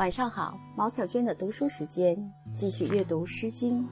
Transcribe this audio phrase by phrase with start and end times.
[0.00, 2.16] 晚上好，毛小娟的读书时间，
[2.56, 3.86] 继续阅读《诗经》。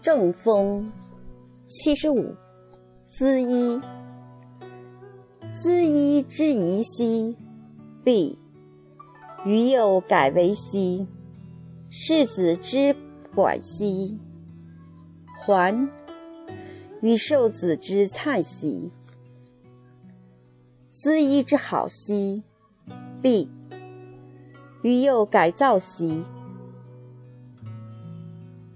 [0.00, 0.90] 正风
[1.68, 2.34] 七十五，
[3.10, 3.78] 滋衣。
[5.52, 7.36] 滋衣之宜兮，
[8.02, 8.38] 毕。
[9.44, 11.06] 于右改为兮，
[11.90, 12.96] 世子之
[13.34, 14.18] 管兮，
[15.38, 15.86] 还。
[17.02, 18.90] 与受子之粲兮。
[20.98, 22.42] 资衣之好兮，
[23.20, 23.50] 毕；
[24.80, 26.24] 于右改造兮，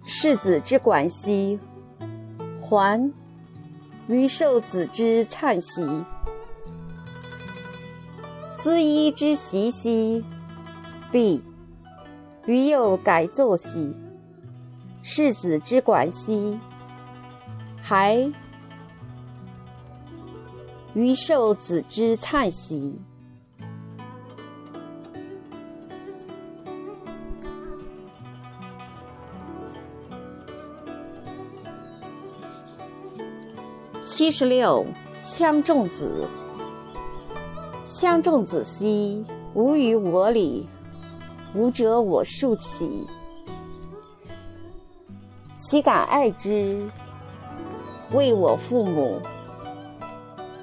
[0.05, 1.59] 世子之管兮，
[2.61, 3.11] 还；
[4.07, 6.05] 于受子之粲兮。
[8.55, 10.23] 资衣之习兮，
[11.11, 11.41] 毕；
[12.45, 13.97] 于右改作兮，
[15.01, 16.61] 世子之管兮，
[17.81, 18.31] 还。
[21.01, 23.01] 于受子之粲兮，
[34.05, 34.85] 七十六。
[35.23, 36.27] 羌仲子，
[37.85, 40.67] 羌仲子兮，无与我礼，
[41.55, 43.07] 吾者我庶其。
[45.57, 46.89] 岂敢爱之？
[48.13, 49.21] 为我父母。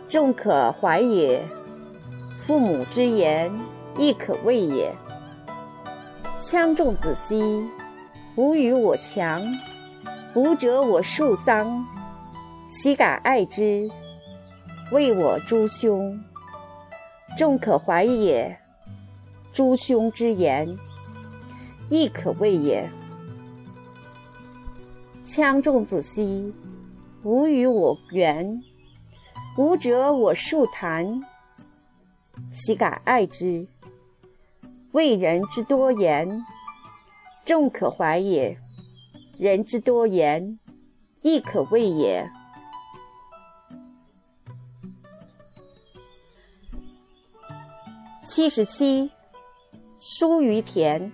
[0.08, 1.44] 众可怀也，
[2.38, 3.52] 父母之言，
[3.97, 4.95] 亦可畏也。
[6.38, 7.67] 羌仲子兮，
[8.38, 9.41] 吾与我强，
[10.33, 11.86] 吾者我庶桑，
[12.69, 13.89] 岂敢爱之？
[14.94, 16.17] 谓我诸兄。
[17.38, 18.58] 众可怀也，
[19.52, 20.77] 诸兄之言，
[21.89, 22.89] 亦可畏也。
[25.25, 26.53] 羌仲子兮，
[27.23, 28.64] 吾与我远。
[29.58, 31.23] 吾者我庶谈，
[32.54, 33.67] 岂敢爱之？
[34.92, 36.45] 为人之多言，
[37.43, 38.55] 众可怀也；
[39.39, 40.59] 人之多言，
[41.23, 42.30] 亦可畏也。
[48.21, 49.10] 七十七，
[49.98, 51.11] 书于田。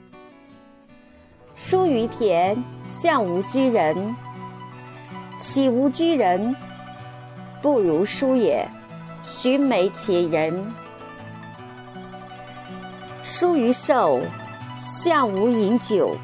[1.55, 4.13] 疏于田，向无居人。
[5.39, 6.53] 岂无居人？
[7.63, 8.67] 不如书也，
[9.21, 10.73] 须眉且人。
[13.21, 14.19] 书于寿，
[14.75, 16.17] 相无饮酒，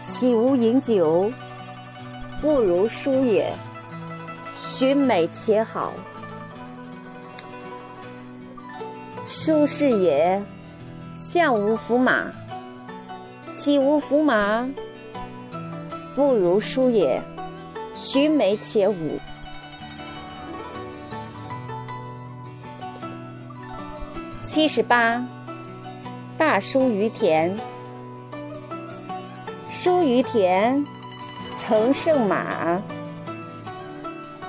[0.00, 1.32] 岂无饮酒？
[2.40, 3.52] 不如书也，
[4.54, 5.92] 须美且好。
[9.26, 10.40] 书是也，
[11.12, 12.26] 相无服马，
[13.52, 14.64] 岂无服马？
[16.14, 17.20] 不如书也，
[17.96, 19.18] 须美且舞。
[24.56, 25.22] 七十八，
[26.38, 27.54] 大叔于田。
[29.68, 30.82] 叔于田，
[31.58, 32.80] 乘胜马，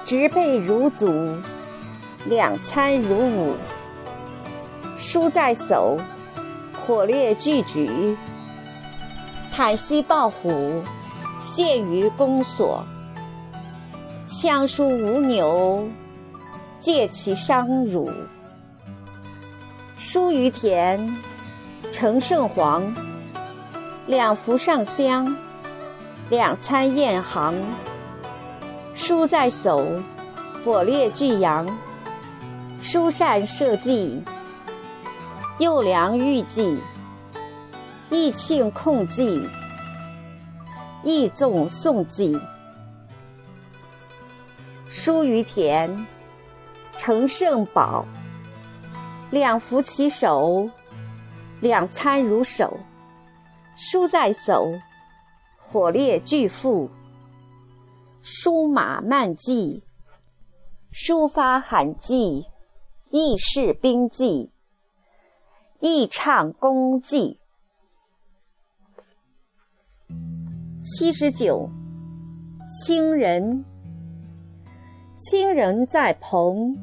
[0.05, 1.35] 直背如足，
[2.23, 3.55] 两餐如舞。
[4.95, 5.97] 书在手，
[6.79, 8.15] 火烈俱举。
[9.53, 10.81] 袒兮抱虎，
[11.35, 12.81] 陷于弓索。
[14.25, 15.85] 羌书无牛，
[16.79, 18.09] 借其伤辱。
[19.99, 21.17] 书于田，
[21.91, 22.93] 乘胜黄。
[24.05, 25.35] 两服上香，
[26.29, 27.55] 两餐宴行。
[28.93, 29.87] 书在手，
[30.63, 31.67] 火烈俱扬。
[32.79, 34.21] 书善射稷，
[35.57, 36.79] 又良御计。
[38.11, 39.49] 义庆控计，
[41.03, 42.39] 义纵颂计。
[44.87, 46.05] 书于田，
[46.95, 48.05] 成胜宝。
[49.29, 50.69] 两服其手，
[51.59, 52.79] 两餐如手。
[53.75, 54.73] 书在手，
[55.59, 56.89] 火烈俱赴。
[58.21, 59.83] 书马慢骑，
[60.91, 62.47] 书发罕迹，
[63.09, 64.51] 亦是兵计，
[65.79, 67.39] 亦畅弓计。
[70.81, 71.69] 七十九，
[72.67, 73.65] 清人。
[75.17, 76.77] 清人在蓬，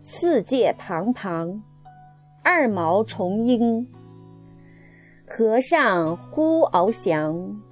[0.00, 1.62] 四界旁旁。
[2.44, 3.86] 二毛重鹰，
[5.24, 7.62] 和尚呼翱翔。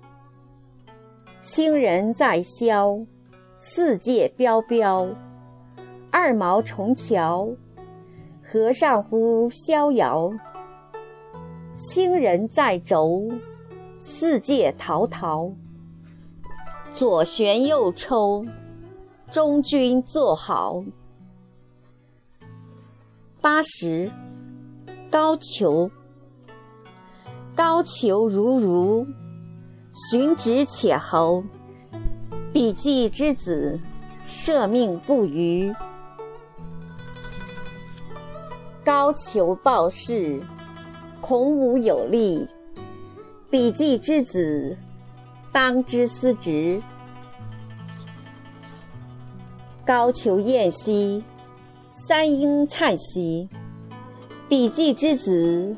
[1.41, 3.01] 清人在萧，
[3.57, 5.09] 四界标标。
[6.13, 7.49] 二毛重桥，
[8.41, 10.31] 和尚呼逍遥。
[11.75, 13.29] 清人在轴，
[13.97, 15.51] 四界陶陶。
[16.93, 18.47] 左旋右抽，
[19.33, 20.85] 中军坐好。
[23.41, 24.13] 八十，
[25.11, 25.91] 高俅。
[27.57, 29.07] 高俅如如，
[29.93, 31.43] 寻直且侯。
[32.53, 33.81] 比季之子，
[34.25, 35.75] 舍命不渝。
[38.85, 40.41] 高俅报事，
[41.21, 42.47] 孔武有力。
[43.51, 44.79] 比季之子，
[45.51, 46.81] 当之司职。
[49.85, 51.25] 高俅宴兮，
[51.89, 53.49] 三英灿兮。
[54.51, 55.77] 比季之子，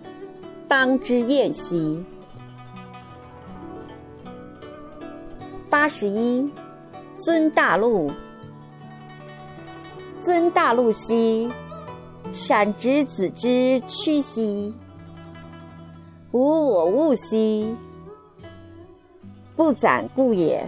[0.66, 2.02] 当之宴兮。
[5.68, 6.50] 八十一，
[7.14, 8.10] 尊大陆。
[10.18, 11.52] 尊大陆兮，
[12.32, 14.74] 闪之子之趋兮。
[16.30, 17.76] 无我物兮，
[19.54, 20.66] 不攒故也。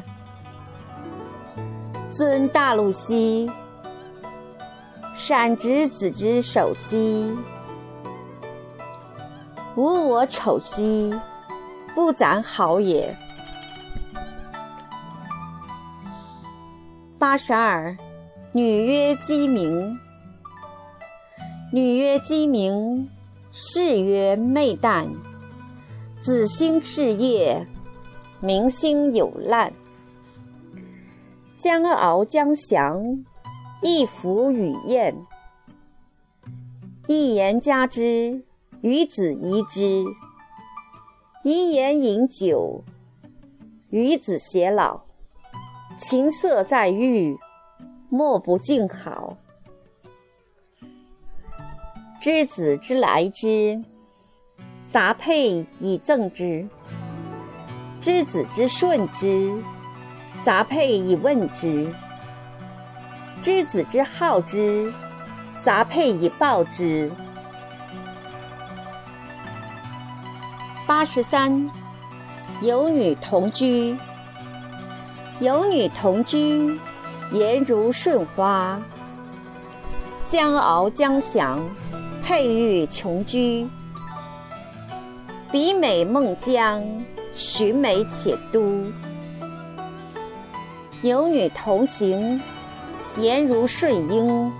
[2.11, 3.51] 尊大陆兮，
[5.15, 7.35] 闪直子之手兮。
[9.77, 11.13] 无我丑兮，
[11.97, 13.17] 不攒好也。
[17.19, 17.97] 八十二，
[18.53, 19.99] 女曰鸡鸣。
[21.73, 23.11] 女曰鸡鸣，
[23.51, 25.09] 士曰昧旦。
[26.21, 27.67] 子兴事业，
[28.41, 29.73] 民兴有烂。
[31.57, 33.25] 将敖将降，
[33.83, 35.17] 一服与燕。
[37.09, 38.45] 一言加之，
[38.85, 40.05] 与子宜之。
[41.43, 42.85] 一言饮酒，
[43.89, 45.01] 与子偕老。
[45.97, 47.39] 琴瑟在御，
[48.11, 49.39] 莫不静好。
[52.21, 53.83] 知子之来之，
[54.83, 56.69] 杂佩以赠之；
[58.03, 59.63] 知子之顺之，
[60.43, 61.91] 杂佩以问之；
[63.41, 64.93] 知子之好之，
[65.57, 67.11] 杂佩以报之。
[70.87, 71.71] 八十三，
[72.61, 73.97] 有女同居。
[75.41, 76.79] 有女同居，
[77.33, 78.79] 颜如舜花。
[80.27, 81.59] 将敖将翔，
[82.23, 83.67] 佩玉琼居。
[85.51, 86.85] 比美孟姜，
[87.33, 88.85] 寻美且都。
[91.01, 92.39] 有女同行，
[93.17, 94.53] 颜如舜英。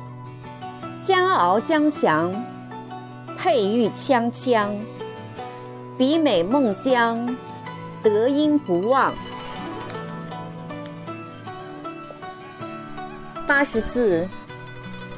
[1.03, 2.33] 将敖将翔，
[3.37, 4.71] 佩玉锵锵。
[5.97, 7.37] 比美孟姜，
[8.03, 9.15] 德音不忘。
[13.47, 14.27] 八十四，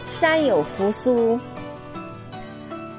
[0.05, 1.40] 山有扶苏。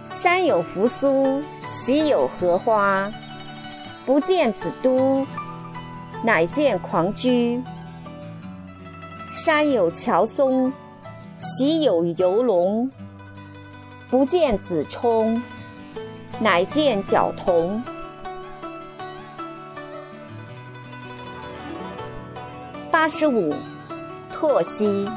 [0.04, 3.12] 山有扶苏，喜有荷花。
[4.08, 5.28] 不见子都，
[6.24, 7.62] 乃见狂居。
[9.30, 10.74] 山有乔松，
[11.38, 12.90] 喜有游龙。
[14.10, 15.40] 不见子冲，
[16.40, 17.84] 乃见角童。
[22.92, 23.54] 八十五。
[24.40, 25.10] 拓兮，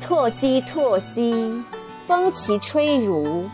[0.00, 1.62] 拓兮，拓兮，
[2.04, 3.48] 风其吹如；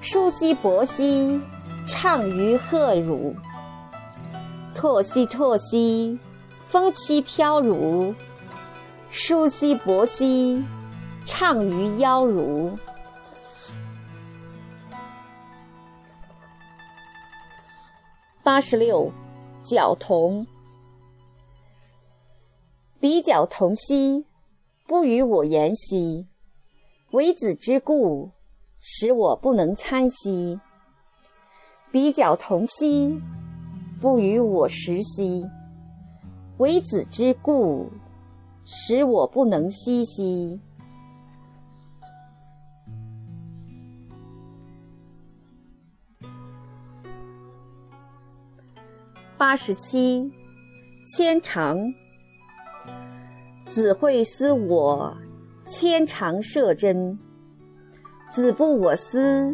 [0.00, 1.40] 舒兮勃兮，
[1.84, 3.34] 畅于鹤乳。
[4.72, 6.16] 拓兮，拓兮，
[6.64, 8.14] 风其飘如；
[9.10, 10.64] 舒兮勃兮，
[11.24, 12.78] 畅于腰如。
[18.44, 19.12] 八十六，
[19.62, 20.44] 角童。
[22.98, 24.26] 比角同兮，
[24.84, 26.26] 不与我言兮；
[27.12, 28.30] 为子之故，
[28.80, 30.58] 使我不能参兮。
[31.92, 33.22] 比角同兮，
[34.00, 35.48] 不与我食兮；
[36.58, 37.92] 为子之故，
[38.64, 40.60] 使我不能息兮。
[49.42, 50.30] 八十七，
[51.04, 51.76] 牵肠。
[53.66, 55.16] 子会思我，
[55.66, 57.18] 牵肠射针。
[58.30, 59.52] 子不我思，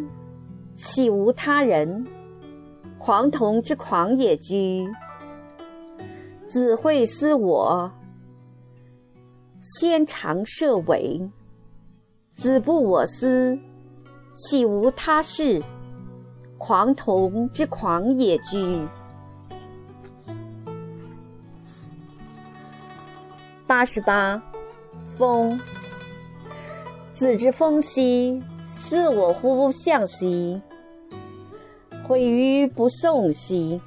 [0.75, 2.07] 岂无他人？
[2.99, 4.87] 狂童之狂也居。
[6.47, 7.91] 子会思我，
[9.63, 11.31] 牵肠射尾。
[12.35, 13.59] 子不我思，
[14.35, 15.63] 岂无他事？
[16.59, 18.87] 狂童之狂也居。
[23.79, 24.43] 八十八，
[25.17, 25.61] 风。
[27.13, 30.61] 子之风兮，似我乎不向兮。
[32.03, 33.81] 毁于不送兮。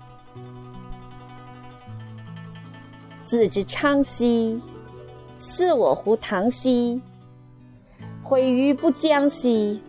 [3.21, 4.61] 子之昌兮，
[5.35, 7.01] 似我乎唐兮。
[8.23, 9.81] 毁于不将兮。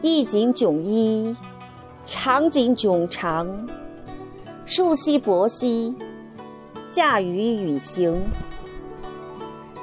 [0.00, 1.36] 衣锦迥衣，
[2.06, 3.68] 长景迥长，
[4.64, 5.94] 树兮薄兮，
[6.92, 8.22] 驾驭羽行。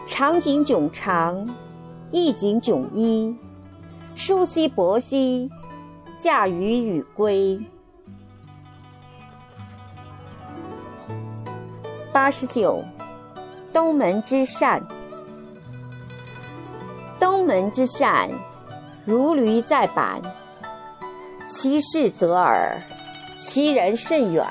[0.05, 1.49] 长颈迥长，
[2.11, 3.35] 衣锦迥一，
[4.13, 5.49] 舒兮薄兮，
[6.19, 7.59] 驾驭羽归。
[12.13, 12.83] 八十九，
[13.73, 14.87] 东门之善。
[17.19, 18.29] 东门之善，
[19.03, 20.21] 如驴在板，
[21.47, 22.79] 其势则耳，
[23.35, 24.45] 其人甚远。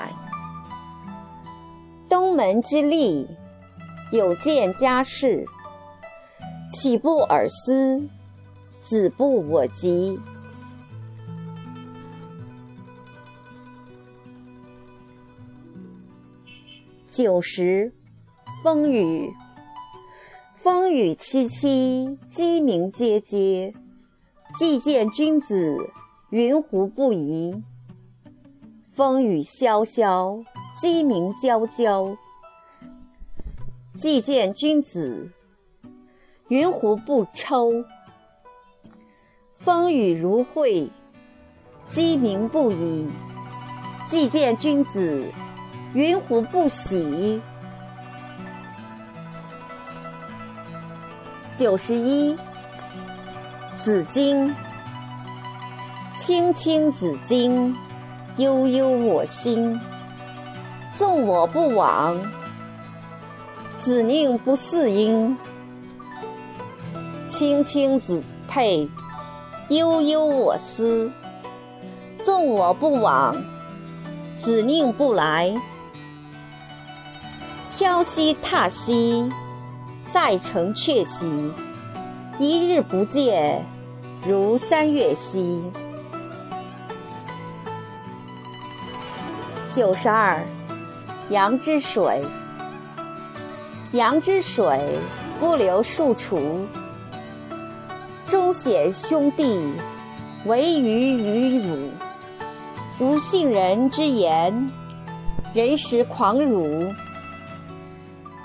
[2.09, 3.27] 东门之利，
[4.11, 5.45] 有见家事，
[6.67, 8.09] 岂不尔思？
[8.83, 10.19] 子不我及。
[17.11, 17.93] 九十，
[18.63, 19.31] 风雨。
[20.55, 23.73] 风雨凄凄，鸡鸣喈喈。
[24.55, 25.77] 既见君子，
[26.31, 27.61] 云胡不疑？
[28.95, 30.43] 风雨萧萧，
[30.79, 32.15] 鸡鸣啾啾。
[33.97, 35.29] 既见君子，
[36.47, 37.83] 云胡不抽？
[39.57, 40.89] 风雨如晦，
[41.89, 43.09] 鸡鸣不已。
[44.05, 45.29] 既见君子，
[45.93, 47.41] 云胡不喜？
[51.53, 52.37] 九十一，
[53.77, 54.55] 紫荆。
[56.13, 57.75] 青青子衿，
[58.37, 59.77] 悠悠我心。
[60.99, 62.19] 纵我不往，
[63.79, 65.37] 子宁不嗣音？
[67.25, 68.89] 青青子佩，
[69.69, 71.09] 悠悠我思。
[72.21, 73.33] 纵我不往，
[74.37, 75.55] 子宁不来？
[77.71, 79.31] 挑兮踏兮。
[80.05, 81.53] 在城阙兮，
[82.39, 83.63] 一日不见，
[84.27, 85.63] 如三月兮。
[89.63, 90.43] 九十二，
[91.29, 92.21] 阳之水。
[93.91, 94.79] 阳之水，
[95.39, 96.65] 不流数处。
[98.27, 99.73] 忠显兄弟，
[100.45, 101.89] 唯余与汝。
[102.99, 104.69] 无信人之言，
[105.53, 106.91] 人实狂辱。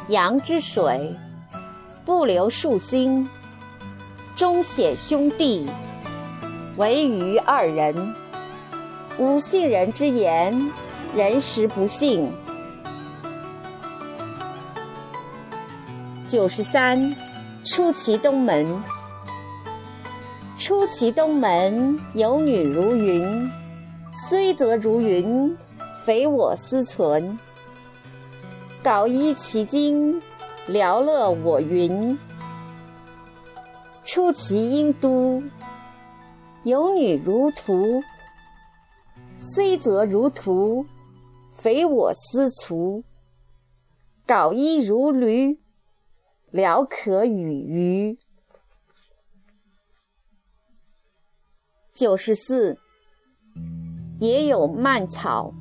[0.09, 1.14] 阳之水。
[2.05, 3.26] 不留庶心，
[4.37, 5.67] 忠显兄弟，
[6.76, 8.14] 唯余二人。
[9.17, 10.71] 无信人之言，
[11.17, 12.31] 人实不信。
[16.35, 17.14] 九十三，
[17.62, 18.83] 出其东门。
[20.59, 23.49] 出其东门，有女如云。
[24.12, 25.57] 虽则如云，
[26.05, 27.38] 匪我思存。
[28.83, 30.21] 缟衣其襟。
[30.67, 32.19] 聊乐我云，
[34.03, 35.41] 出其阴都，
[36.64, 38.03] 有女如图。
[39.38, 40.85] 虽则如图，
[41.53, 43.05] 匪我思俗。
[44.26, 45.61] 缟衣如驴，
[46.54, 48.16] 聊可与鱼。
[51.92, 52.78] 九十四，
[54.20, 55.52] 也有蔓草。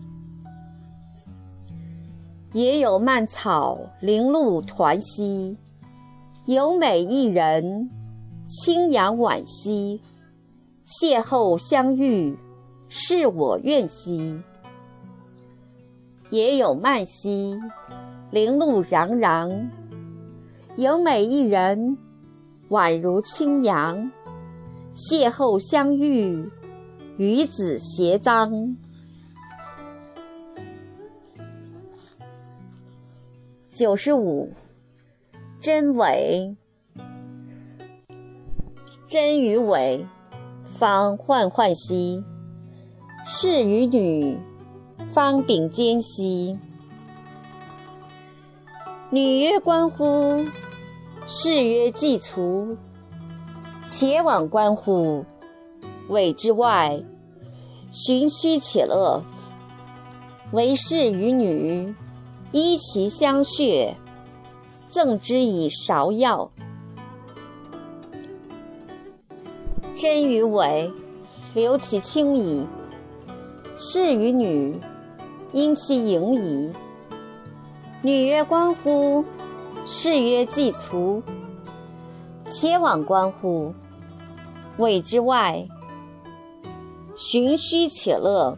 [2.54, 5.58] 也有蔓草零露团兮，
[6.46, 7.90] 有美一人，
[8.48, 10.00] 清扬婉兮。
[10.86, 12.38] 邂逅相遇，
[12.88, 14.44] 是我愿兮。
[16.30, 17.60] 也有蔓兮，
[18.30, 19.72] 零露攘攘，
[20.76, 21.98] 有美一人，
[22.70, 24.12] 宛如清扬。
[24.96, 26.50] 邂逅相遇，
[27.18, 28.76] 与子偕臧。
[33.72, 34.52] 九十五，
[35.60, 36.56] 真伪。
[39.08, 40.06] 真与伪，
[40.66, 42.24] 方患患兮；
[43.24, 44.40] 士与女，
[45.08, 46.58] 方秉兼兮。
[49.14, 50.44] 女曰关乎，
[51.28, 52.76] 士曰既卒。
[53.86, 55.24] 且往关乎，
[56.08, 57.04] 委之外，
[57.92, 59.24] 寻虚且乐。
[60.52, 61.94] 为士与女。
[62.54, 63.94] 依其相谑，
[64.90, 66.50] 赠之以芍药。
[69.94, 70.92] 真与伪，
[71.54, 72.66] 留其轻矣；
[73.76, 74.80] 士与女，
[75.52, 76.72] 因其盈矣。
[78.06, 79.24] 女曰关乎，
[79.88, 81.24] 士曰既卒。
[82.46, 83.74] 且往观乎，
[84.76, 85.66] 谓之外，
[87.16, 88.58] 寻虚且乐。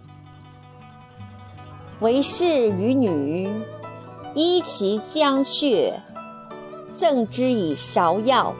[1.99, 3.47] 为士与女。
[4.33, 6.01] 依其将血，
[6.95, 8.53] 赠之以芍药。